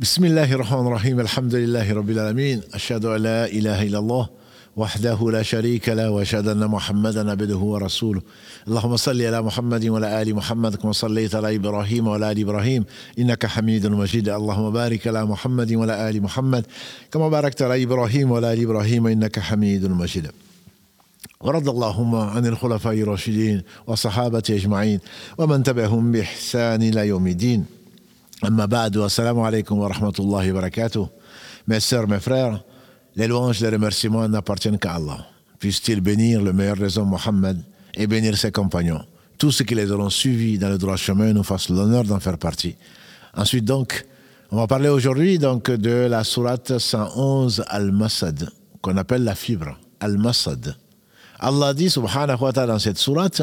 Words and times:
بسم 0.00 0.24
الله 0.24 0.52
الرحمن 0.52 0.86
الرحيم 0.86 1.20
الحمد 1.20 1.54
لله 1.54 1.92
رب 1.94 2.10
العالمين 2.10 2.60
أشهد 2.74 3.04
أن 3.04 3.22
لا 3.22 3.46
إله 3.46 3.82
إلا 3.82 3.98
الله 3.98 4.28
وحده 4.76 5.30
لا 5.30 5.42
شريك 5.42 5.88
له 5.88 6.10
وأشهد 6.10 6.48
أن 6.48 6.66
محمدا 6.66 7.30
عبده 7.30 7.56
ورسوله 7.56 8.22
اللهم 8.68 8.96
صل 8.96 9.22
على 9.22 9.42
محمد 9.42 9.86
وعلى 9.86 10.22
آل 10.22 10.34
محمد 10.34 10.74
كما 10.74 10.92
صليت 10.92 11.34
على 11.34 11.56
إبراهيم 11.56 12.06
وعلى 12.06 12.32
آل 12.32 12.40
إبراهيم 12.40 12.84
إنك 13.18 13.46
حميد 13.46 13.86
مجيد 13.86 14.28
اللهم 14.28 14.70
بارك 14.72 15.06
على 15.06 15.26
محمد 15.26 15.72
وعلى 15.72 16.10
آل 16.10 16.22
محمد 16.22 16.66
كما 17.10 17.28
باركت 17.28 17.62
على 17.62 17.82
إبراهيم 17.82 18.30
وعلى 18.30 18.52
آل 18.52 18.62
إبراهيم 18.62 19.06
إنك 19.06 19.38
حميد 19.38 19.86
مجيد 19.86 20.30
ورضى 21.40 21.70
اللهم 21.70 22.14
عن 22.14 22.46
الخلفاء 22.46 22.94
الراشدين 22.94 23.62
والصحابة 23.86 24.42
أجمعين 24.50 25.00
ومن 25.38 25.62
تبعهم 25.62 26.12
بإحسان 26.12 26.82
إلى 26.82 27.08
يوم 27.08 27.26
الدين. 27.26 27.83
Amma 28.42 28.66
ba'du, 28.66 29.02
assalamu 29.02 29.44
alaikum 29.44 29.78
wa 29.78 29.88
rahmatullahi 29.88 30.50
wa 30.50 30.60
barakatuh. 30.60 31.08
Mes 31.66 31.80
sœurs, 31.80 32.08
mes 32.08 32.18
frères, 32.20 32.62
les 33.14 33.28
louanges, 33.28 33.60
les 33.60 33.68
remerciements 33.68 34.28
n'appartiennent 34.28 34.78
qu'à 34.78 34.94
Allah. 34.94 35.26
Puisse-t-il 35.58 36.00
bénir 36.00 36.42
le 36.42 36.52
meilleur 36.52 36.76
des 36.76 36.98
hommes, 36.98 37.10
Mohammed, 37.10 37.62
et 37.94 38.06
bénir 38.06 38.36
ses 38.36 38.50
compagnons. 38.50 39.00
Tous 39.38 39.52
ceux 39.52 39.64
qui 39.64 39.74
les 39.74 39.90
auront 39.90 40.10
suivis 40.10 40.58
dans 40.58 40.68
le 40.68 40.78
droit 40.78 40.96
chemin 40.96 41.32
nous 41.32 41.44
fassent 41.44 41.68
l'honneur 41.68 42.04
d'en 42.04 42.18
faire 42.18 42.36
partie. 42.36 42.74
Ensuite, 43.36 43.64
donc, 43.64 44.04
on 44.50 44.56
va 44.56 44.66
parler 44.66 44.88
aujourd'hui 44.88 45.38
donc 45.38 45.70
de 45.70 46.06
la 46.06 46.24
sourate 46.24 46.78
111 46.78 47.64
Al-Masad, 47.68 48.50
qu'on 48.82 48.96
appelle 48.96 49.24
la 49.24 49.34
fibre, 49.34 49.78
Al-Masad. 50.00 50.76
Allah 51.38 51.72
dit, 51.72 51.88
subhanahu 51.88 52.40
wa 52.40 52.52
ta'ala, 52.52 52.74
dans 52.74 52.78
cette 52.78 52.98
sourate, 52.98 53.42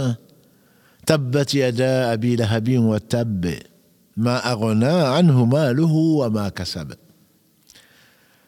Tabbat 1.06 1.54
yada 1.54 2.10
abi 2.12 2.38
wa 2.78 3.00
tabbe. 3.00 3.71
ما 4.17 4.53
أغنى 4.53 4.87
عنه 4.87 5.45
ماله 5.45 5.93
وما 5.93 6.49
كسب 6.49 6.93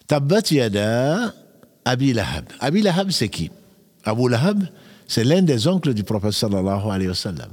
تبت 0.09 0.53
يدا 0.53 1.33
Abi 1.89 2.13
Lahab. 2.13 2.45
Abi 2.61 2.83
Lahab, 2.83 3.11
c'est 3.11 3.31
qui 3.31 3.51
Abu 4.05 4.29
Lahab, 4.29 4.63
c'est 5.07 5.25
l'un 5.25 5.41
des 5.41 5.67
oncles 5.67 5.95
du 5.95 6.05
prophète 6.05 6.33
sallallahu 6.33 6.91
alayhi 6.91 7.09
wa 7.09 7.15
sallam. 7.15 7.51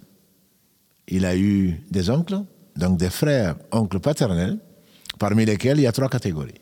Il 1.08 1.24
a 1.26 1.38
eu 1.38 1.82
des 1.90 2.10
oncles, 2.10 2.42
donc 2.76 2.98
des 2.98 3.10
frères, 3.10 3.56
oncles 3.72 4.02
paternels, 4.02 4.58
parmi 5.18 5.46
lesquels 5.46 5.78
il 5.78 5.84
y 5.84 5.88
a 5.88 5.94
trois 5.94 6.10
catégories. 6.10 6.60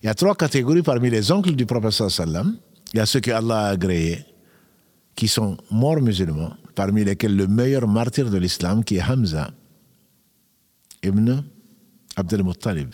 Il 0.00 0.06
y 0.06 0.08
a 0.08 0.14
trois 0.14 0.36
catégories 0.36 0.82
parmi 0.82 1.10
les 1.10 1.32
oncles 1.32 1.56
du 1.56 1.66
prophète 1.66 1.90
sallallahu 1.90 2.20
alayhi 2.20 2.36
wa 2.36 2.42
sallam. 2.42 2.56
Il 2.94 2.98
y 2.98 3.00
a 3.00 3.06
ceux 3.06 3.18
que 3.18 3.32
Allah 3.32 3.58
a 3.58 3.68
agréés, 3.70 4.24
qui 5.16 5.26
sont 5.26 5.56
morts 5.72 6.00
musulmans, 6.00 6.52
parmi 6.76 7.02
lesquels 7.02 7.34
le 7.34 7.48
meilleur 7.48 7.88
martyr 7.88 8.30
de 8.30 8.38
l'islam, 8.38 8.84
qui 8.84 8.98
est 8.98 9.02
Hamza, 9.02 9.50
ibn 11.03 11.43
Abdel 12.15 12.43
Muttalib. 12.43 12.91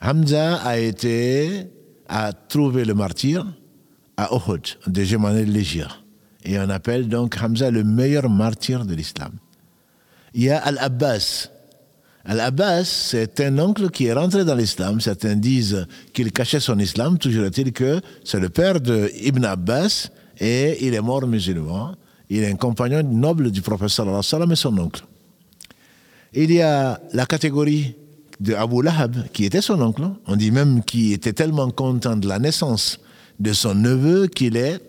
Hamza 0.00 0.56
a 0.56 0.78
été, 0.78 1.66
a 2.08 2.32
trouvé 2.32 2.84
le 2.84 2.94
martyr 2.94 3.46
à 4.16 4.28
Uhud, 4.32 4.62
de 4.86 5.52
l'Égypte. 5.52 5.88
Et 6.44 6.58
on 6.58 6.70
appelle 6.70 7.08
donc 7.08 7.36
Hamza 7.40 7.70
le 7.70 7.84
meilleur 7.84 8.28
martyr 8.30 8.84
de 8.86 8.94
l'islam. 8.94 9.32
Il 10.32 10.44
y 10.44 10.50
a 10.50 10.58
Al-Abbas. 10.58 11.48
Al-Abbas, 12.24 12.84
c'est 12.84 13.40
un 13.40 13.58
oncle 13.58 13.90
qui 13.90 14.06
est 14.06 14.12
rentré 14.12 14.44
dans 14.44 14.54
l'islam. 14.54 15.00
Certains 15.00 15.36
disent 15.36 15.86
qu'il 16.12 16.32
cachait 16.32 16.60
son 16.60 16.78
islam. 16.78 17.18
Toujours 17.18 17.44
est-il 17.44 17.72
que 17.72 18.00
c'est 18.24 18.40
le 18.40 18.48
père 18.48 18.80
de 18.80 19.10
Ibn 19.22 19.44
Abbas 19.44 20.08
et 20.38 20.86
il 20.86 20.94
est 20.94 21.00
mort 21.00 21.26
musulman. 21.26 21.94
Il 22.30 22.42
est 22.42 22.50
un 22.50 22.56
compagnon 22.56 23.02
noble 23.02 23.50
du 23.50 23.60
sallam 23.88 24.52
et 24.52 24.56
son 24.56 24.78
oncle. 24.78 25.04
Il 26.32 26.52
y 26.52 26.62
a 26.62 27.00
la 27.12 27.26
catégorie 27.26 27.96
de 28.38 28.54
Abu 28.54 28.82
Lahab, 28.82 29.28
qui 29.32 29.44
était 29.44 29.60
son 29.60 29.80
oncle. 29.82 30.02
On 30.26 30.36
dit 30.36 30.52
même 30.52 30.82
qu'il 30.84 31.12
était 31.12 31.32
tellement 31.32 31.70
content 31.70 32.16
de 32.16 32.28
la 32.28 32.38
naissance 32.38 33.00
de 33.40 33.52
son 33.52 33.74
neveu 33.74 34.28
qu'il 34.28 34.56
est 34.56 34.80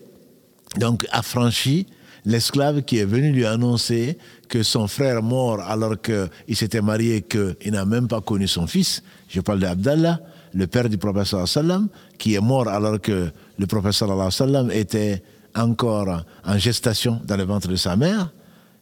donc 0.78 1.08
affranchi 1.12 1.88
l'esclave 2.26 2.84
qui 2.84 3.00
est 3.00 3.06
venu 3.06 3.32
lui 3.32 3.46
annoncer 3.46 4.18
que 4.48 4.62
son 4.62 4.88
frère 4.88 5.24
mort 5.24 5.60
alors 5.62 5.96
qu'il 6.00 6.56
s'était 6.56 6.82
marié, 6.82 7.24
qu'il 7.24 7.72
n'a 7.72 7.86
même 7.86 8.08
pas 8.08 8.22
connu 8.22 8.48
son 8.48 8.68
fils. 8.68 9.02
Je 9.28 9.42
parle 9.42 9.60
d'Abdallah, 9.60 10.20
le 10.54 10.68
père 10.68 10.90
du 10.90 10.98
prophète 10.98 11.26
sallam, 11.48 11.88
qui 12.20 12.36
est 12.36 12.42
mort 12.42 12.68
alors 12.68 13.02
que 13.02 13.32
le 13.58 13.66
prophète 13.66 13.94
sallam 13.94 14.70
était 14.72 15.24
encore 15.56 16.24
en 16.46 16.58
gestation 16.60 17.20
dans 17.26 17.38
le 17.38 17.44
ventre 17.44 17.68
de 17.68 17.76
sa 17.76 17.96
mère. 17.96 18.32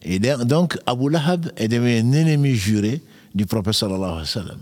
Et 0.01 0.19
donc, 0.19 0.77
Abu 0.85 1.09
Lahab 1.09 1.51
est 1.57 1.67
devenu 1.67 1.97
un 1.99 2.11
ennemi 2.13 2.55
juré 2.55 3.01
du 3.35 3.45
prophète 3.45 3.73
sallallahu 3.73 4.03
alayhi 4.03 4.19
wa 4.21 4.25
sallam. 4.25 4.59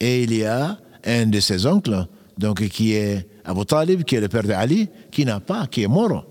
Et 0.00 0.22
il 0.22 0.34
y 0.34 0.44
a 0.44 0.78
un 1.04 1.26
de 1.26 1.40
ses 1.40 1.66
oncles, 1.66 2.06
donc 2.36 2.66
qui 2.68 2.92
est 2.92 3.26
Abu 3.44 3.64
Talib, 3.64 4.02
qui 4.04 4.16
est 4.16 4.20
le 4.20 4.28
père 4.28 4.42
de 4.42 4.52
Ali, 4.52 4.88
qui 5.10 5.24
n'a 5.24 5.40
pas, 5.40 5.66
qui 5.66 5.82
est 5.82 5.88
mort, 5.88 6.26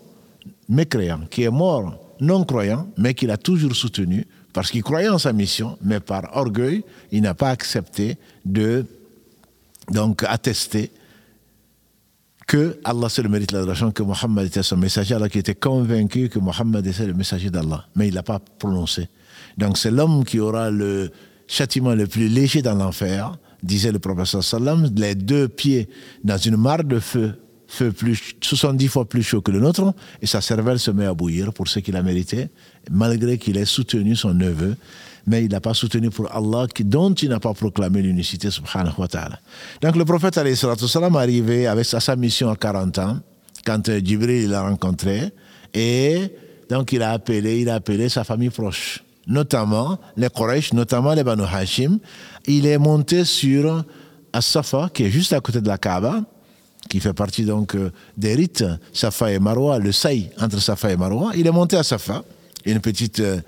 mécréant, 0.70 1.22
qui 1.30 1.44
est 1.44 1.50
mort 1.50 2.00
non 2.20 2.44
croyant, 2.44 2.88
mais 2.98 3.14
qu'il 3.14 3.32
a 3.32 3.38
toujours 3.38 3.76
soutenu, 3.76 4.26
parce 4.54 4.72
qu'il 4.72 4.84
croyait 4.84 5.10
en 5.10 5.18
sa 5.18 5.34
mission, 5.34 5.78
mais 5.82 6.00
par 6.00 6.36
orgueil, 6.36 6.84
il 7.12 7.22
n'a 7.22 7.34
pas 7.34 7.50
accepté 7.50 8.18
de 8.46 8.86
donc 9.92 10.24
attester 10.24 10.92
que 12.48 12.80
Allah 12.86 13.10
c'est 13.10 13.22
le 13.22 13.30
mérite 13.30 13.52
l'adoration, 13.52 13.92
que 13.92 14.02
Mohammed 14.02 14.48
était 14.48 14.64
son 14.64 14.78
messager, 14.78 15.14
alors 15.14 15.28
qu'il 15.28 15.42
était 15.42 15.54
convaincu 15.54 16.30
que 16.30 16.40
Mohammed 16.40 16.88
était 16.88 17.06
le 17.06 17.14
messager 17.14 17.50
d'Allah, 17.50 17.86
mais 17.96 18.08
il 18.08 18.14
n'a 18.14 18.24
pas 18.24 18.40
prononcé. 18.40 19.10
Donc 19.58 19.78
c'est 19.78 19.92
l'homme 19.92 20.24
qui 20.24 20.40
aura 20.40 20.72
le 20.72 21.12
châtiment 21.48 21.94
le 21.94 22.08
plus 22.08 22.30
léger 22.30 22.62
dans 22.62 22.76
l'enfer, 22.76 23.38
disait 23.62 23.92
le 23.92 24.00
prophète 24.00 24.42
sallam, 24.42 24.90
les 24.96 25.16
deux 25.16 25.50
pieds 25.50 25.90
dans 26.24 26.38
une 26.38 26.56
mare 26.56 26.86
de 26.86 27.00
feu, 27.00 27.36
feu 27.68 27.92
plus, 27.92 28.36
70 28.42 28.88
fois 28.88 29.06
plus 29.06 29.24
chaud 29.24 29.42
que 29.42 29.52
le 29.52 29.60
nôtre, 29.60 29.94
et 30.22 30.26
sa 30.26 30.40
cervelle 30.40 30.80
se 30.80 30.92
met 30.92 31.06
à 31.06 31.14
bouillir 31.14 31.52
pour 31.54 31.68
ce 31.68 31.80
qu'il 31.80 31.98
a 31.98 32.02
mérité, 32.02 32.48
malgré 32.90 33.38
qu'il 33.38 33.58
ait 33.58 33.66
soutenu 33.66 34.16
son 34.16 34.34
neveu 34.34 34.78
mais 35.28 35.44
il 35.44 35.52
n'a 35.52 35.60
pas 35.60 35.74
soutenu 35.74 36.10
pour 36.10 36.34
Allah, 36.34 36.66
dont 36.80 37.14
il 37.14 37.30
n'a 37.30 37.40
pas 37.40 37.54
proclamé 37.54 38.02
l'unicité, 38.02 38.50
subhanahu 38.50 38.94
wa 38.98 39.08
ta'ala. 39.08 39.40
Donc 39.82 39.98
le 39.98 40.06
prophète, 40.06 40.38
alayhi 40.38 40.56
salam, 40.56 41.16
arrivé 41.18 41.68
avec 41.68 41.86
sa 41.86 42.16
mission 42.16 42.50
à 42.50 42.56
40 42.56 42.98
ans, 43.00 43.20
quand 43.66 43.90
euh, 43.90 44.00
Jibril 44.04 44.50
l'a 44.50 44.62
rencontré, 44.62 45.34
et 45.74 46.32
donc 46.70 46.94
il 46.94 47.04
a 47.04 47.12
appelé, 47.12 47.60
il 47.60 47.70
a 47.70 47.76
appelé 47.76 48.08
sa 48.08 48.24
famille 48.24 48.50
proche, 48.50 49.04
notamment 49.28 50.00
les 50.16 50.30
Quraysh, 50.30 50.74
notamment 50.74 51.14
les 51.14 51.26
Banu 51.26 51.44
Hashim. 51.44 52.00
Il 52.48 52.66
est 52.66 52.78
monté 52.78 53.26
sur 53.26 53.84
As-Safa, 54.32 54.90
qui 54.94 55.04
est 55.04 55.12
juste 55.12 55.34
à 55.34 55.42
côté 55.42 55.60
de 55.60 55.68
la 55.68 55.78
Kaaba, 55.78 56.22
qui 56.90 57.02
fait 57.02 57.14
partie 57.14 57.44
donc 57.44 57.76
euh, 57.76 57.92
des 58.16 58.34
rites 58.36 58.64
Safa 58.94 59.34
et 59.34 59.40
Marwa, 59.40 59.78
le 59.78 59.92
saï 59.92 60.30
entre 60.40 60.60
Safa 60.62 60.90
et 60.90 60.96
Marwa. 60.96 61.32
Il 61.36 61.46
est 61.46 61.52
monté 61.52 61.76
à 61.76 61.84
Safa, 61.84 62.24
une 62.66 62.80
petite 62.80 63.20
euh, 63.20 63.42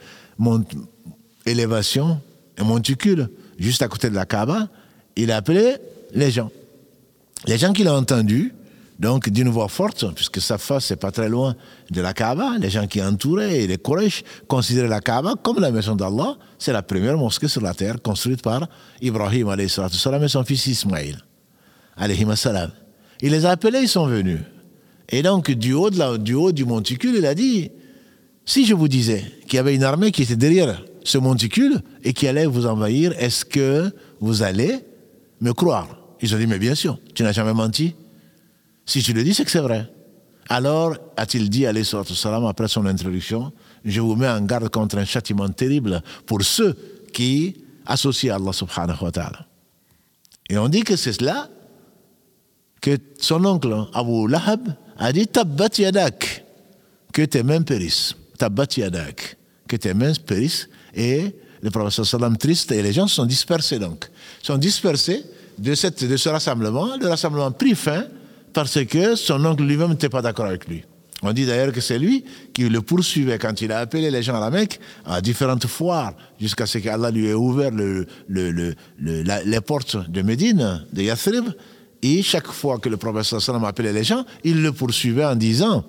élévation, 1.49 2.21
un 2.57 2.63
monticule, 2.63 3.29
juste 3.57 3.81
à 3.81 3.87
côté 3.87 4.09
de 4.09 4.15
la 4.15 4.25
Kaaba, 4.25 4.69
il 5.15 5.31
a 5.31 5.37
appelé 5.37 5.75
les 6.13 6.31
gens. 6.31 6.51
Les 7.45 7.57
gens 7.57 7.73
qui 7.73 7.83
l'ont 7.83 7.95
entendu, 7.95 8.53
donc 8.99 9.29
d'une 9.29 9.47
voix 9.47 9.69
forte, 9.69 10.13
puisque 10.13 10.41
Safa, 10.41 10.79
c'est 10.81 10.97
pas 10.97 11.11
très 11.11 11.29
loin 11.29 11.55
de 11.89 12.01
la 12.01 12.13
Kaaba, 12.13 12.57
les 12.59 12.69
gens 12.69 12.85
qui 12.85 13.01
entouraient, 13.01 13.65
les 13.65 13.77
Quraysh, 13.77 14.23
considéraient 14.47 14.89
la 14.89 14.99
Kaaba 14.99 15.35
comme 15.41 15.59
la 15.59 15.71
maison 15.71 15.95
d'Allah. 15.95 16.35
C'est 16.57 16.73
la 16.73 16.81
première 16.81 17.17
mosquée 17.17 17.47
sur 17.47 17.61
la 17.61 17.73
terre 17.73 18.01
construite 18.01 18.41
par 18.41 18.67
Ibrahim 19.01 19.55
et 19.57 19.67
son 19.69 20.43
fils 20.43 20.67
Ismaïl. 20.67 21.17
Il 23.21 23.31
les 23.31 23.45
a 23.45 23.51
appelés, 23.51 23.79
ils 23.83 23.89
sont 23.89 24.07
venus. 24.07 24.39
Et 25.09 25.23
donc, 25.23 25.49
du 25.51 25.73
haut, 25.73 25.89
de 25.89 25.97
la, 25.97 26.17
du, 26.17 26.33
haut 26.33 26.51
du 26.51 26.66
monticule, 26.66 27.16
il 27.17 27.25
a 27.25 27.33
dit, 27.33 27.71
si 28.45 28.66
je 28.66 28.73
vous 28.73 28.87
disais 28.87 29.23
qu'il 29.47 29.55
y 29.55 29.59
avait 29.59 29.75
une 29.75 29.83
armée 29.83 30.11
qui 30.11 30.23
était 30.23 30.35
derrière 30.35 30.81
ce 31.03 31.17
monticule 31.17 31.81
et 32.03 32.13
qui 32.13 32.27
allait 32.27 32.45
vous 32.45 32.65
envahir, 32.65 33.13
est-ce 33.17 33.45
que 33.45 33.91
vous 34.19 34.43
allez 34.43 34.79
me 35.41 35.53
croire? 35.53 35.99
Ils 36.22 36.34
ont 36.35 36.37
dit, 36.37 36.47
mais 36.47 36.59
bien 36.59 36.75
sûr, 36.75 36.99
tu 37.13 37.23
n'as 37.23 37.31
jamais 37.31 37.53
menti. 37.53 37.96
Si 38.85 39.01
tu 39.01 39.13
le 39.13 39.23
dis, 39.23 39.34
c'est 39.34 39.46
que 39.46 39.51
c'est 39.51 39.59
vrai. 39.59 39.90
Alors, 40.49 40.96
a-t-il 41.16 41.49
dit, 41.49 41.66
alayhi 41.66 41.85
salam, 41.85 42.46
après 42.46 42.67
son 42.67 42.85
introduction, 42.85 43.51
je 43.85 44.01
vous 44.01 44.16
mets 44.16 44.28
en 44.28 44.41
garde 44.41 44.69
contre 44.69 44.97
un 44.97 45.05
châtiment 45.05 45.47
terrible 45.49 46.01
pour 46.25 46.41
ceux 46.41 46.75
qui 47.13 47.55
associent 47.85 48.35
Allah 48.35 48.52
subhanahu 48.52 49.03
wa 49.03 49.11
ta'ala. 49.11 49.45
Et 50.49 50.57
on 50.57 50.67
dit 50.67 50.81
que 50.81 50.95
c'est 50.95 51.13
cela 51.13 51.49
que 52.81 52.97
son 53.19 53.45
oncle 53.45 53.85
Abu 53.93 54.28
Lahab 54.28 54.75
a 54.97 55.13
dit 55.13 55.28
Tabbat 55.28 55.78
yadak, 55.78 56.43
que 57.13 57.22
tes 57.23 57.43
mains 57.43 57.61
périssent. 57.61 58.16
Tabbat 58.37 58.78
yadak, 58.78 59.37
que 59.67 59.75
tes 59.75 59.93
mains 59.93 60.13
périssent 60.13 60.67
et 60.94 61.34
le 61.62 61.70
prophète 61.70 62.06
sallam 62.06 62.38
triste 62.38 62.72
et 62.72 62.82
les 62.82 62.94
gens 62.94 63.08
sont 63.08 63.26
dispersés 63.26 63.80
donc. 63.80 64.09
sont 64.41 64.58
dispersés 64.58 65.24
de, 65.58 65.76
ce 65.76 66.30
rassemblement. 66.30 66.96
Le 67.00 67.08
rassemblement 67.08 67.52
prit 67.52 67.76
fin 67.76 68.06
parce 68.53 68.84
que 68.86 69.16
son 69.16 69.44
oncle 69.46 69.64
lui-même 69.64 69.90
n'était 69.90 70.09
pas 70.09 70.22
d'accord 70.22 70.46
avec 70.46 70.68
lui. 70.68 70.84
On 71.22 71.34
dit 71.34 71.46
d'ailleurs 71.46 71.74
que 71.74 71.82
c'est 71.82 72.00
lui 72.00 72.24
qui 72.53 72.70
le 72.70 72.82
poursuivait 72.82 73.38
quand 73.38 73.62
il 73.62 73.72
a 73.74 73.80
appelé 73.80 74.09
les 74.09 74.24
gens 74.24 74.36
à 74.36 74.40
la 74.40 74.50
Mecque 74.50 74.80
à 75.06 75.20
différentes 75.20 75.68
foires, 75.68 76.14
jusqu'à 76.40 76.66
ce 76.66 76.78
qu'Allah 76.78 77.12
lui 77.12 77.28
ait 77.28 77.34
ouvert 77.34 77.72
le, 77.72 78.08
les 78.30 79.62
portes 79.62 80.09
de 80.09 80.22
Médine, 80.22 80.86
de 80.94 81.02
Yathrib. 81.02 81.46
Et 82.02 82.22
chaque 82.24 82.47
fois 82.47 82.80
que 82.80 82.88
le 82.88 82.96
prophète 82.96 83.40
sallam 83.40 83.66
appelait 83.66 83.91
les 83.91 84.06
gens, 84.06 84.24
il 84.46 84.62
le 84.62 84.72
poursuivait 84.72 85.26
en 85.26 85.36
disant 85.36 85.84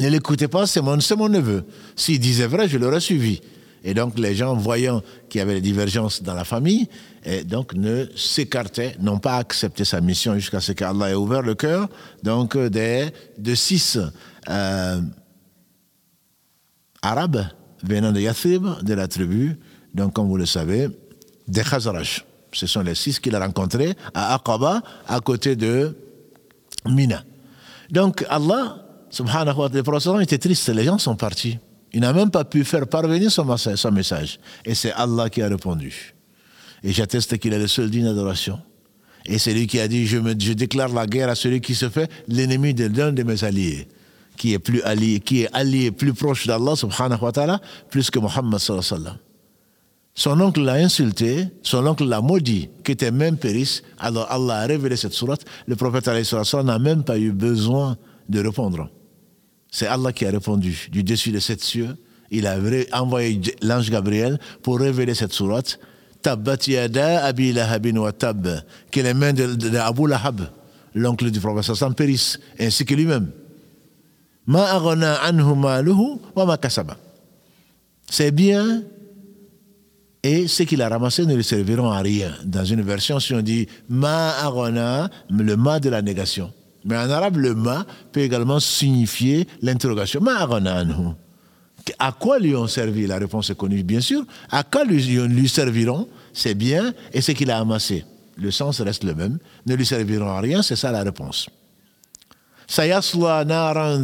Ne 0.00 0.08
l'écoutez 0.08 0.48
pas, 0.48 0.66
c'est 0.66 0.80
mon, 0.80 0.96
mon 1.18 1.28
neveu. 1.28 1.64
S'il 1.94 2.18
disait 2.18 2.46
vrai, 2.46 2.66
je 2.66 2.78
l'aurais 2.78 3.00
suivi. 3.00 3.42
Et 3.82 3.94
donc 3.94 4.18
les 4.18 4.34
gens, 4.34 4.54
voyant 4.54 5.02
qu'il 5.28 5.38
y 5.38 5.42
avait 5.42 5.54
des 5.54 5.60
divergences 5.60 6.22
dans 6.22 6.34
la 6.34 6.44
famille, 6.44 6.88
et 7.24 7.44
donc 7.44 7.74
ne 7.74 8.06
s'écartaient, 8.14 8.96
n'ont 9.00 9.18
pas 9.18 9.36
accepté 9.36 9.84
sa 9.84 10.00
mission 10.00 10.34
jusqu'à 10.34 10.60
ce 10.60 10.72
qu'Allah 10.72 11.10
ait 11.10 11.14
ouvert 11.14 11.42
le 11.42 11.54
cœur 11.54 11.88
donc 12.22 12.56
des, 12.56 13.08
de 13.38 13.54
six 13.54 13.98
euh, 14.48 15.00
arabes 17.02 17.46
venant 17.82 18.12
de 18.12 18.20
Yathrib, 18.20 18.66
de 18.82 18.94
la 18.94 19.08
tribu, 19.08 19.58
donc 19.94 20.12
comme 20.12 20.28
vous 20.28 20.36
le 20.36 20.46
savez, 20.46 20.88
des 21.48 21.62
Khazraj. 21.62 22.24
Ce 22.52 22.66
sont 22.66 22.82
les 22.82 22.94
six 22.94 23.18
qu'il 23.20 23.34
a 23.34 23.40
rencontrés 23.40 23.94
à 24.12 24.34
Aqaba, 24.34 24.82
à 25.06 25.20
côté 25.20 25.56
de 25.56 25.96
Mina. 26.86 27.24
Donc 27.90 28.24
Allah, 28.28 28.84
subhanahu 29.10 29.56
wa 29.56 29.68
ta'ala, 29.70 30.22
était 30.22 30.38
triste, 30.38 30.68
les 30.68 30.84
gens 30.84 30.98
sont 30.98 31.16
partis. 31.16 31.58
Il 31.92 32.00
n'a 32.00 32.12
même 32.12 32.30
pas 32.30 32.44
pu 32.44 32.64
faire 32.64 32.86
parvenir 32.86 33.30
son 33.30 33.44
message. 33.92 34.38
Et 34.64 34.74
c'est 34.74 34.92
Allah 34.92 35.28
qui 35.28 35.42
a 35.42 35.48
répondu. 35.48 36.14
Et 36.82 36.92
j'atteste 36.92 37.36
qu'il 37.38 37.52
est 37.52 37.58
le 37.58 37.66
seul 37.66 37.90
digne 37.90 38.04
d'adoration. 38.04 38.60
Et 39.26 39.38
c'est 39.38 39.52
lui 39.52 39.66
qui 39.66 39.78
a 39.80 39.88
dit, 39.88 40.06
je, 40.06 40.18
déclare 40.52 40.88
la 40.88 41.06
guerre 41.06 41.28
à 41.28 41.34
celui 41.34 41.60
qui 41.60 41.74
se 41.74 41.88
fait 41.88 42.10
l'ennemi 42.28 42.74
de 42.74 42.86
l'un 42.86 43.12
de 43.12 43.22
mes 43.22 43.44
alliés, 43.44 43.86
qui 44.36 44.54
est 44.54 44.58
plus 44.58 44.82
allié, 44.82 45.20
qui 45.20 45.42
est 45.42 45.48
allié 45.52 45.90
plus 45.90 46.14
proche 46.14 46.46
d'Allah 46.46 46.74
subhanahu 46.74 47.22
wa 47.22 47.32
ta'ala, 47.32 47.60
plus 47.90 48.10
que 48.10 48.18
Muhammad 48.18 48.58
sallallahu 48.58 48.86
alayhi 48.92 49.04
wa. 49.04 49.16
Son 50.14 50.40
oncle 50.40 50.62
l'a 50.62 50.74
insulté, 50.74 51.46
son 51.62 51.86
oncle 51.86 52.04
l'a 52.04 52.20
maudit, 52.20 52.70
qui 52.84 52.92
était 52.92 53.10
même 53.10 53.36
périsse. 53.36 53.82
Alors 53.98 54.30
Allah 54.30 54.60
a 54.60 54.66
révélé 54.66 54.96
cette 54.96 55.12
sourate. 55.12 55.44
Le 55.66 55.76
prophète 55.76 56.06
n'a 56.06 56.78
même 56.78 57.04
pas 57.04 57.18
eu 57.18 57.32
besoin 57.32 57.96
de 58.28 58.40
répondre. 58.40 58.90
C'est 59.70 59.86
Allah 59.86 60.12
qui 60.12 60.26
a 60.26 60.30
répondu 60.30 60.88
du 60.90 61.02
dessus 61.04 61.30
de 61.30 61.38
cette 61.38 61.62
cieux. 61.62 61.96
Il 62.30 62.46
a 62.46 62.58
envoyé 62.92 63.40
l'ange 63.62 63.90
Gabriel 63.90 64.38
pour 64.62 64.78
révéler 64.78 65.14
cette 65.14 65.32
sourate. 65.32 65.78
Tabbat 66.22 66.66
yada 66.66 67.24
abi 67.24 67.52
wa 67.52 68.12
tab, 68.12 68.62
qui 68.90 69.00
est 69.00 69.02
les 69.02 69.14
mains 69.14 69.32
d'Abu 69.32 70.06
Lahab, 70.06 70.42
l'oncle 70.94 71.30
du 71.30 71.40
prophète 71.40 71.74
sallam 71.74 71.94
périsse, 71.94 72.38
ainsi 72.58 72.84
que 72.84 72.94
lui-même. 72.94 73.30
Ma 74.46 74.70
anhu 74.70 75.42
wa 76.34 76.46
ma. 76.46 76.58
C'est 78.10 78.32
bien 78.32 78.82
et 80.22 80.48
ce 80.48 80.64
qu'il 80.64 80.82
a 80.82 80.88
ramassé 80.88 81.24
ne 81.24 81.34
lui 81.34 81.44
serviront 81.44 81.90
à 81.90 82.00
rien. 82.00 82.34
Dans 82.44 82.64
une 82.64 82.82
version, 82.82 83.18
si 83.20 83.32
on 83.34 83.40
dit 83.40 83.66
ma 83.88 84.34
le 85.30 85.56
ma 85.56 85.80
de 85.80 85.88
la 85.88 86.02
négation. 86.02 86.52
Mais 86.84 86.96
en 86.96 87.10
arabe, 87.10 87.36
le 87.36 87.54
ma 87.54 87.84
peut 88.12 88.20
également 88.20 88.60
signifier 88.60 89.46
l'interrogation. 89.62 90.20
Ma. 90.20 90.48
À 91.98 92.12
quoi 92.12 92.38
lui 92.38 92.54
ont 92.54 92.66
servi? 92.66 93.06
La 93.06 93.18
réponse 93.18 93.50
est 93.50 93.54
connue, 93.54 93.82
bien 93.82 94.00
sûr. 94.00 94.22
À 94.50 94.62
quoi 94.62 94.84
lui, 94.84 95.02
lui 95.02 95.48
serviront? 95.48 96.08
C'est 96.32 96.54
bien, 96.54 96.92
et 97.12 97.20
ce 97.20 97.32
qu'il 97.32 97.50
a 97.50 97.58
amassé? 97.58 98.04
Le 98.36 98.50
sens 98.50 98.80
reste 98.80 99.04
le 99.04 99.14
même. 99.14 99.38
Ne 99.66 99.74
lui 99.74 99.84
serviront 99.84 100.30
à 100.30 100.40
rien, 100.40 100.62
c'est 100.62 100.76
ça 100.76 100.90
la 100.90 101.02
réponse. 101.02 101.48
Sayasla 102.66 103.44
naran 103.44 104.02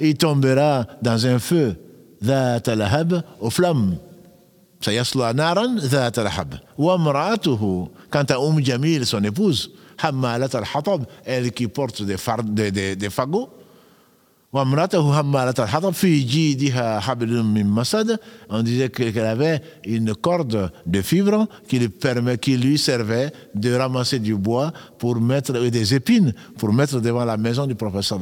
il 0.00 0.16
tombera 0.16 0.86
dans 1.02 1.26
un 1.26 1.38
feu 1.38 1.76
aux 3.40 3.50
flammes. 3.50 3.96
Sayasla 4.80 5.34
naran 5.34 5.76
Wa 6.78 6.98
quant 8.10 8.22
à 8.22 8.38
Umm 8.38 8.64
Jamil, 8.64 9.04
son 9.04 9.22
épouse, 9.22 9.70
al-hatab, 9.98 11.06
elle 11.24 11.52
qui 11.52 11.68
porte 11.68 12.02
des, 12.02 12.16
des, 12.70 12.96
des 12.96 13.10
fagots, 13.10 13.50
on 14.52 14.64
disait 18.62 18.88
qu'elle 18.88 19.18
avait 19.26 19.60
une 19.84 20.14
corde 20.14 20.70
de 20.86 21.02
fibres 21.02 21.46
qui 21.68 21.78
lui, 21.78 21.88
permet, 21.88 22.38
qui 22.38 22.56
lui 22.56 22.78
servait 22.78 23.32
de 23.54 23.74
ramasser 23.74 24.18
du 24.18 24.34
bois 24.34 24.72
pour 24.98 25.20
mettre, 25.20 25.56
et 25.56 25.70
des 25.70 25.94
épines 25.94 26.32
pour 26.56 26.72
mettre 26.72 27.00
devant 27.00 27.24
la 27.24 27.36
maison 27.36 27.66
du 27.66 27.74
professeur. 27.74 28.18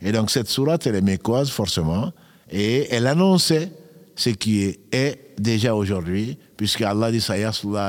Et 0.00 0.12
donc 0.12 0.30
cette 0.30 0.48
sourate, 0.48 0.86
elle 0.86 0.96
est 0.96 1.00
mécoise 1.00 1.50
forcément, 1.50 2.12
et 2.50 2.86
elle 2.90 3.06
annonçait 3.08 3.72
ce 4.16 4.30
qui 4.30 4.74
est 4.92 5.34
déjà 5.38 5.74
aujourd'hui, 5.74 6.38
puisque 6.56 6.82
Allah 6.82 7.12
dit 7.12 7.24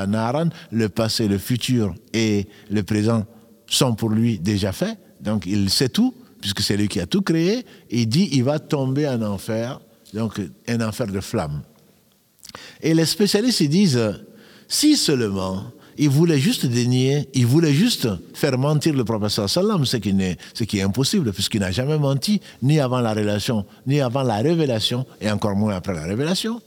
naran, 0.08 0.50
le 0.70 0.88
passé, 0.88 1.26
le 1.26 1.38
futur 1.38 1.94
et 2.12 2.46
le 2.70 2.82
présent 2.82 3.26
sont 3.66 3.94
pour 3.94 4.10
lui 4.10 4.38
déjà 4.38 4.72
faits, 4.72 4.98
donc 5.20 5.46
il 5.46 5.68
sait 5.70 5.88
tout 5.88 6.14
puisque 6.40 6.60
c'est 6.60 6.76
lui 6.76 6.88
qui 6.88 7.00
a 7.00 7.06
tout 7.06 7.22
créé, 7.22 7.64
il 7.90 8.08
dit 8.08 8.28
il 8.32 8.44
va 8.44 8.58
tomber 8.58 9.08
en 9.08 9.22
enfer, 9.22 9.80
donc 10.14 10.40
un 10.66 10.80
enfer 10.80 11.06
de 11.06 11.20
flammes. 11.20 11.62
Et 12.80 12.94
les 12.94 13.06
spécialistes 13.06 13.62
disent 13.64 14.24
si 14.68 14.96
seulement 14.96 15.72
il 15.98 16.08
voulait 16.08 16.38
juste 16.38 16.64
dénier, 16.66 17.28
il 17.34 17.46
voulait 17.46 17.72
juste 17.72 18.08
faire 18.34 18.56
mentir 18.56 18.94
le 18.94 19.04
professeur 19.04 19.50
ce 19.50 19.96
qui, 19.96 20.10
est, 20.10 20.38
ce 20.54 20.64
qui 20.64 20.80
impossible, 20.80 21.32
puisqu'il 21.32 21.60
n'a 21.60 21.72
jamais 21.72 21.98
menti, 21.98 22.40
ni 22.62 22.78
avant 22.78 23.00
la 23.00 23.12
relation, 23.12 23.66
ni 23.86 24.00
avant 24.00 24.22
la 24.22 24.36
révélation, 24.36 25.04
et 25.20 25.30
encore 25.30 25.56
moins 25.56 25.74
après 25.74 25.94
la 25.94 26.04
révélation. 26.04 26.60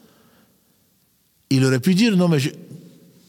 Il 1.50 1.66
aurait 1.66 1.80
pu 1.80 1.96
dire 1.96 2.16
non, 2.16 2.28
mais 2.28 2.40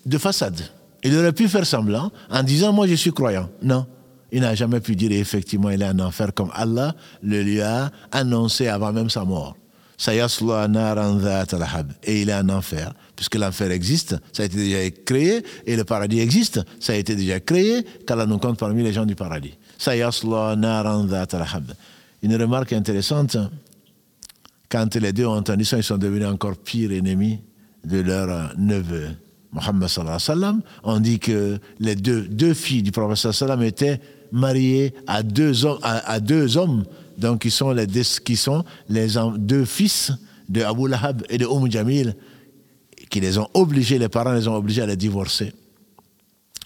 de 0.05 0.19
façade. 0.19 0.61
Il 1.05 1.17
aurait 1.17 1.33
pu 1.33 1.49
faire 1.49 1.67
semblant 1.67 2.13
en 2.31 2.43
disant 2.43 2.73
moi 2.73 2.87
je 2.87 2.95
suis 2.95 3.13
croyant. 3.13 3.49
Non 3.63 3.87
il 4.33 4.41
n'a 4.41 4.55
jamais 4.55 4.81
pu 4.81 4.97
dire 4.97 5.13
effectivement 5.13 5.69
il 5.71 5.83
est 5.83 5.89
en 5.89 5.99
enfer 5.99 6.33
comme 6.35 6.51
Allah 6.55 6.95
le 7.23 7.43
lui 7.43 7.61
a 7.61 7.93
annoncé 8.11 8.67
avant 8.67 8.93
même 8.93 9.11
sa 9.11 9.25
mort. 9.25 9.57
Et 12.05 12.23
il 12.23 12.31
est 12.31 12.35
en 12.35 12.49
enfer, 12.49 12.93
puisque 13.15 13.35
l'enfer 13.37 13.71
existe, 13.71 14.17
ça 14.33 14.43
a 14.43 14.47
été 14.47 14.57
déjà 14.57 14.91
créé, 14.91 15.45
et 15.67 15.77
le 15.77 15.85
paradis 15.85 16.21
existe, 16.21 16.61
ça 16.81 16.93
a 16.93 16.97
été 16.97 17.15
déjà 17.15 17.41
créé, 17.41 17.85
qu'Allah 18.07 18.27
nous 18.27 18.39
compte 18.39 18.59
parmi 18.59 18.83
les 18.83 18.93
gens 18.93 19.07
du 19.07 19.15
paradis. 19.15 19.55
Une 22.23 22.37
remarque 22.37 22.73
intéressante, 22.73 23.37
quand 24.69 24.95
les 24.97 25.13
deux 25.13 25.27
ont 25.27 25.37
entendu 25.37 25.65
ça, 25.65 25.77
ils 25.77 25.83
sont 25.83 25.99
devenus 25.99 26.27
encore 26.27 26.57
pires 26.57 26.93
ennemis 26.93 27.41
de 27.85 28.01
leur 28.01 28.55
neveu. 28.59 29.11
Mohammed 29.53 29.89
sallallahu 29.89 30.61
on 30.83 30.99
dit 30.99 31.19
que 31.19 31.59
les 31.79 31.95
deux, 31.95 32.55
filles 32.55 32.83
du 32.83 32.91
prophète 32.91 33.32
sallam 33.32 33.63
étaient 33.63 34.01
marié 34.32 34.94
à 35.06 35.23
deux 35.23 35.67
hommes, 35.67 35.79
à, 35.82 36.21
deux 36.21 36.56
hommes 36.56 36.85
donc 37.19 37.41
qui 37.41 37.51
sont 37.51 37.73
les, 37.73 37.87
deux 37.87 39.65
fils 39.65 40.13
de 40.49 40.63
Abu 40.63 40.89
Lahab 40.89 41.23
et 41.29 41.39
de 41.39 41.47
Umm 41.47 41.71
Jamil, 41.71 42.17
qui 43.11 43.21
les 43.21 43.39
ont 43.39 43.49
obligés, 43.55 43.99
les 43.99 44.09
parents 44.09 44.33
les 44.33 44.49
ont 44.49 44.55
obligés 44.55 44.83
à 44.83 44.87
les 44.87 44.97
divorcer. 44.97 45.53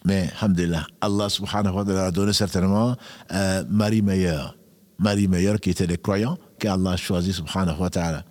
Mais, 0.04 0.30
alhamdulillah, 0.40 0.86
Allah 1.00 1.28
subhanahu 1.28 1.74
wa 1.74 1.84
ta'ala 1.84 2.06
a 2.06 2.10
donné 2.10 2.32
certainement 2.32 2.94
euh, 3.32 3.64
Marie 3.68 4.02
meilleure. 4.02 4.56
Marie 4.98 5.26
meilleure 5.26 5.58
qui 5.58 5.70
était 5.70 5.86
des 5.86 5.98
croyants, 5.98 6.38
qu'Allah 6.58 6.92
a 6.92 6.96
choisi 6.96 7.32
subhanahu 7.32 7.80
wa 7.80 7.90
ta'ala. 7.90 8.24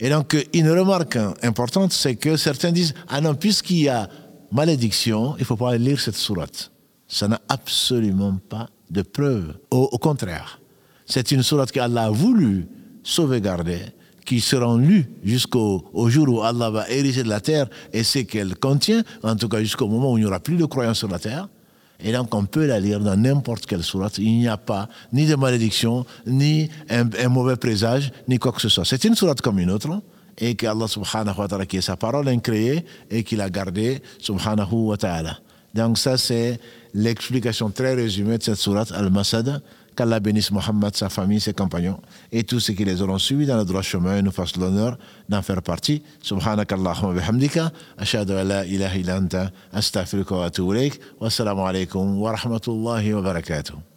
Et 0.00 0.08
donc, 0.08 0.36
une 0.52 0.70
remarque 0.70 1.18
importante, 1.42 1.92
c'est 1.92 2.16
que 2.16 2.36
certains 2.36 2.72
disent, 2.72 2.94
ah 3.08 3.20
non, 3.20 3.34
puisqu'il 3.34 3.82
y 3.82 3.88
a 3.88 4.08
malédiction, 4.50 5.36
il 5.36 5.40
ne 5.40 5.44
faut 5.44 5.56
pas 5.56 5.76
lire 5.76 6.00
cette 6.00 6.16
sourate 6.16 6.72
ça 7.12 7.28
n'a 7.28 7.40
absolument 7.46 8.38
pas 8.48 8.70
de 8.90 9.02
preuve. 9.02 9.54
Au, 9.70 9.98
contraire, 9.98 10.58
c'est 11.12 11.30
une 11.30 11.42
sourate 11.42 11.70
qu'Allah 11.70 12.04
a 12.04 12.10
voulu 12.10 12.66
sauvegarder, 13.02 13.80
qui 14.24 14.40
sera 14.40 14.78
lue 14.78 15.04
jusqu'au 15.22 15.84
jour 16.08 16.26
où 16.26 16.42
Allah 16.42 16.70
va 16.70 16.88
ériger 16.88 17.22
la 17.22 17.38
terre 17.38 17.66
et 17.92 18.02
ce 18.02 18.20
qu'elle 18.20 18.56
contient, 18.56 19.02
en 19.22 19.36
tout 19.36 19.46
cas 19.46 19.60
jusqu'au 19.60 19.88
moment 19.88 20.12
où 20.12 20.16
il 20.16 20.22
n'y 20.22 20.26
aura 20.26 20.40
plus 20.40 20.56
de 20.56 20.64
croyance 20.64 20.96
sur 21.00 21.08
la 21.08 21.18
terre. 21.18 21.48
Et 22.02 22.12
donc 22.12 22.34
on 22.34 22.46
peut 22.46 22.64
la 22.64 22.80
lire 22.80 22.98
dans 22.98 23.14
n'importe 23.14 23.66
quelle 23.66 23.82
sourate. 23.82 24.16
Il 24.16 24.38
n'y 24.38 24.48
a 24.48 24.56
pas 24.56 24.88
ni 25.12 25.26
de 25.26 25.34
malédiction, 25.34 26.06
ni 26.26 26.70
un, 26.88 27.28
mauvais 27.28 27.56
présage, 27.56 28.10
ni 28.26 28.38
quoi 28.38 28.52
que 28.52 28.62
ce 28.62 28.70
soit. 28.70 28.86
C'est 28.86 29.04
une 29.04 29.14
sourate 29.14 29.42
comme 29.42 29.58
une 29.58 29.70
autre. 29.70 29.90
Et 30.38 30.54
qu'Allah 30.54 30.88
subhanahu 30.88 31.40
wa 31.40 31.46
ta'ala, 31.46 31.66
qui 31.66 31.76
est 31.76 31.82
sa 31.82 31.96
parole 31.98 32.26
incréée 32.26 32.86
et 33.10 33.22
qu'il 33.22 33.42
a 33.42 33.50
gardée 33.50 34.00
subhanahu 34.18 34.86
wa 34.86 34.96
ta'ala. 34.96 35.38
Donc 35.74 35.98
ça 35.98 36.16
c'est 36.16 36.58
l'explication 36.94 37.68
très 37.68 37.94
résumée 37.94 38.38
de 38.38 38.42
cette 38.42 38.56
sourate 38.56 38.92
Al-Masad. 38.92 39.60
Qu'Allah 39.94 40.20
bénisse 40.20 40.50
Mohammed, 40.50 40.96
sa 40.96 41.08
famille, 41.08 41.40
ses 41.40 41.52
compagnons 41.52 42.00
et 42.30 42.44
tous 42.44 42.60
ceux 42.60 42.72
qui 42.72 42.84
les 42.84 43.02
auront 43.02 43.18
suivis 43.18 43.46
dans 43.46 43.58
le 43.58 43.64
droit 43.64 43.82
chemin 43.82 44.16
et 44.16 44.22
nous 44.22 44.30
fassent 44.30 44.56
l'honneur 44.56 44.96
d'en 45.28 45.42
faire 45.42 45.62
partie. 45.62 46.02
Subhanakallahumma 46.22 47.14
bihamdika. 47.14 47.70
Ashhadu 47.98 48.32
an 48.32 48.44
la 48.44 48.66
ilaha 48.66 48.96
illa 48.96 49.16
anta. 49.16 49.50
Wa 49.72 50.44
atubu 50.46 50.74
Wassalamu 51.20 51.66
alaikum 51.66 52.18
wa 52.18 52.32
rahmatullahi 52.32 53.12
wa 53.12 53.22
barakatuh. 53.22 53.91